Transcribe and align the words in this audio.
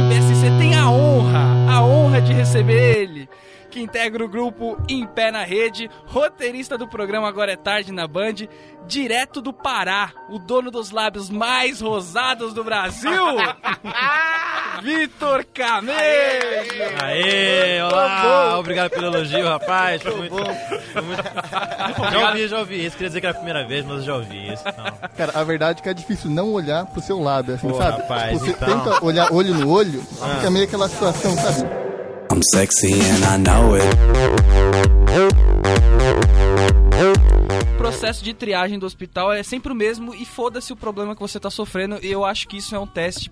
o 0.00 0.08
BSC 0.08 0.58
tem 0.58 0.74
a 0.74 0.90
honra, 0.90 1.70
a 1.70 1.84
honra 1.84 2.20
de 2.20 2.32
receber 2.32 2.98
ele, 2.98 3.28
que 3.70 3.80
integra 3.80 4.24
o 4.24 4.28
grupo 4.28 4.76
Em 4.88 5.06
Pé 5.06 5.30
na 5.30 5.44
Rede, 5.44 5.90
roteirista 6.06 6.76
do 6.76 6.88
programa 6.88 7.28
Agora 7.28 7.52
é 7.52 7.56
Tarde 7.56 7.92
na 7.92 8.06
Band, 8.06 8.34
direto 8.86 9.40
do 9.40 9.52
Pará, 9.52 10.12
o 10.28 10.38
dono 10.38 10.70
dos 10.70 10.90
lábios 10.90 11.30
mais 11.30 11.80
rosados 11.80 12.52
do 12.52 12.64
Brasil. 12.64 13.12
Vitor 14.84 15.46
Camejo! 15.54 15.94
Aê, 17.02 17.80
olá, 17.82 18.58
obrigado 18.58 18.90
pelo 18.90 19.06
elogio, 19.06 19.48
rapaz. 19.48 20.02
Foi 20.02 20.14
muito, 20.14 20.36
foi 20.36 21.00
muito... 21.02 21.22
Já 22.12 22.28
ouvi, 22.28 22.48
já 22.48 22.58
ouvi 22.58 22.84
isso. 22.84 22.94
Queria 22.94 23.08
dizer 23.08 23.20
que 23.22 23.26
era 23.26 23.34
a 23.34 23.40
primeira 23.40 23.66
vez, 23.66 23.82
mas 23.86 24.00
eu 24.00 24.02
já 24.02 24.14
ouvi 24.16 24.52
isso. 24.52 24.62
Então. 24.68 24.84
Cara, 25.16 25.32
a 25.34 25.42
verdade 25.42 25.80
é 25.80 25.82
que 25.82 25.88
é 25.88 25.94
difícil 25.94 26.28
não 26.30 26.52
olhar 26.52 26.84
pro 26.84 27.00
seu 27.00 27.18
lábio, 27.18 27.54
assim, 27.54 27.66
Pô, 27.66 27.78
sabe? 27.78 28.02
rapaz, 28.02 28.38
você 28.38 28.50
então. 28.50 28.68
tenta 28.84 29.02
olhar 29.02 29.32
olho 29.32 29.54
no 29.54 29.70
olho, 29.70 30.02
fica 30.02 30.50
meio 30.50 30.66
aquela 30.66 30.86
situação, 30.86 31.34
sabe? 31.36 31.66
I'm 32.30 32.42
sexy 32.52 32.92
and 32.92 33.34
I 33.34 33.38
know 33.38 33.74
it. 33.76 33.86
O 37.72 37.76
processo 37.78 38.22
de 38.22 38.34
triagem 38.34 38.78
do 38.78 38.84
hospital 38.84 39.32
é 39.32 39.42
sempre 39.42 39.72
o 39.72 39.74
mesmo 39.74 40.14
e 40.14 40.26
foda-se 40.26 40.72
o 40.74 40.76
problema 40.76 41.14
que 41.14 41.22
você 41.22 41.40
tá 41.40 41.48
sofrendo. 41.48 41.98
E 42.02 42.12
eu 42.12 42.22
acho 42.24 42.46
que 42.48 42.58
isso 42.58 42.74
é 42.74 42.78
um 42.78 42.86
teste, 42.86 43.30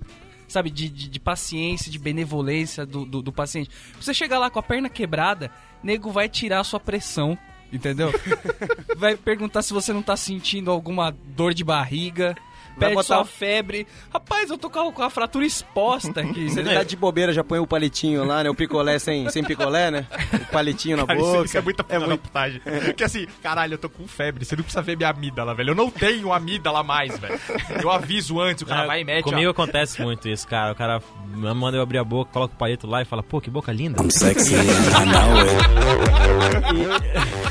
sabe, 0.53 0.71
de, 0.71 0.89
de, 0.89 1.09
de 1.09 1.21
paciência, 1.21 1.91
de 1.91 1.99
benevolência 1.99 2.87
do, 2.87 3.05
do, 3.05 3.23
do 3.23 3.33
paciente. 3.33 3.71
Você 4.01 4.15
chegar 4.15 4.39
lá 4.39 4.51
com 4.51 4.59
a 4.59 4.63
perna 4.63 4.89
quebrada, 4.89 5.51
nego 5.83 6.11
vai 6.11 6.29
tirar 6.29 6.61
a 6.61 6.65
sua 6.65 6.79
pressão, 6.79 7.37
entendeu? 7.73 8.13
vai 8.97 9.17
perguntar 9.17 9.63
se 9.63 9.73
você 9.73 9.93
não 9.93 10.03
tá 10.03 10.17
sentindo 10.17 10.71
alguma 10.71 11.11
dor 11.11 11.55
de 11.55 11.65
barriga. 11.65 12.37
Pede 12.79 12.95
botar 12.95 13.17
sua 13.17 13.25
febre. 13.25 13.87
Rapaz, 14.13 14.51
eu 14.51 14.59
tô 14.59 14.69
com 14.71 14.89
a, 14.89 14.93
com 14.93 15.03
a 15.03 15.11
fratura 15.11 15.45
exposta 15.47 16.21
aqui. 16.21 16.51
Se 16.51 16.59
ele 16.61 16.73
tá 16.75 16.83
de 16.83 16.97
bobeira, 16.97 17.33
já 17.33 17.45
põe 17.45 17.59
o 17.59 17.67
palitinho 17.67 18.25
lá, 18.25 18.43
né? 18.43 18.51
O 18.51 18.55
picolé 18.55 18.99
sem, 18.99 19.29
sem 19.31 19.45
picolé, 19.45 19.91
né? 19.91 20.07
O 20.35 20.53
palitinho 20.53 20.97
na 20.97 21.07
Cara, 21.07 21.19
boca. 21.19 21.37
isso, 21.37 21.45
isso 21.47 21.59
é 21.59 21.61
muita 21.61 21.85
É 21.89 21.99
muito- 21.99 22.19
putagem. 22.23 22.61
Porque 22.85 23.05
assim, 23.05 23.27
caralho, 23.43 23.75
eu 23.75 23.79
tô 23.79 23.89
com 23.89 24.07
febre, 24.09 24.45
você 24.45 24.57
não 24.57 24.63
precisa 24.63 24.83
ver 24.83 24.97
minha 24.97 25.09
amígdala, 25.11 25.55
velho. 25.55 25.71
Eu 25.71 25.75
não 25.75 25.91
tenho 25.91 26.33
amígdala 26.33 26.83
mais, 26.83 27.19
velho. 27.19 27.39
Eu 27.83 27.91
aviso 27.91 28.41
antes, 28.41 28.63
o 28.63 28.67
cara 28.67 28.85
É, 28.85 28.87
vai 28.87 29.01
e 29.01 29.05
mete. 29.05 29.25
Comigo 29.25 29.49
ó. 29.49 29.51
acontece 29.51 30.01
muito 30.03 30.29
isso, 30.29 30.47
cara. 30.49 30.73
O 30.73 30.75
cara 30.75 31.01
manda 31.35 31.77
eu 31.77 31.83
abrir 31.83 31.99
a 31.99 32.05
boca, 32.05 32.31
coloca 32.33 32.55
o 32.55 32.57
palito 32.59 32.87
lá 32.87 33.03
e 33.03 33.05
fala, 33.05 33.23
pô, 33.23 33.41
que 33.41 33.51
boca 33.51 33.73
linda. 33.73 34.03
I'm 34.03 34.11
sexy. 34.11 34.55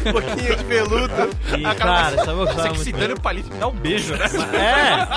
Um 0.06 0.11
pouquinho 0.13 0.56
de 0.56 0.63
veludo. 0.63 1.13
E, 1.58 1.75
cara, 1.75 2.16
essa 2.16 2.33
boca 2.33 2.69
que 2.69 2.80
se 2.80 2.91
dane 2.91 3.13
o 3.13 3.19
palito 3.22 3.52
me 3.53 3.59
dá 3.59 3.67
um 3.67 3.72
beijo, 3.75 4.16
né? 4.16 4.25
É! 4.53 5.08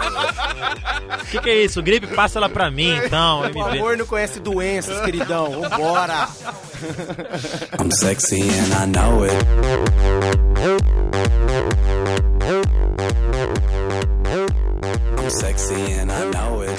O 1.23 1.27
que, 1.27 1.41
que 1.41 1.51
é 1.51 1.65
isso? 1.65 1.83
Gripe 1.83 2.07
passa 2.09 2.39
ela 2.39 2.49
pra 2.49 2.71
mim, 2.71 2.97
então. 2.97 3.41
O 3.41 3.45
MB. 3.47 3.79
amor 3.79 3.97
não 3.97 4.07
conhece 4.07 4.41
doenças, 4.41 5.01
queridão. 5.03 5.63
Vambora. 5.63 6.29
I'm 7.81 7.91
sexy 7.91 8.43
and 8.43 8.83
I 8.83 8.87
know 8.87 9.25
it. 9.25 9.35
I'm 15.19 15.31
sexy 15.31 15.93
and 15.95 16.11
I 16.13 16.31
know 16.31 16.63
it. 16.63 16.75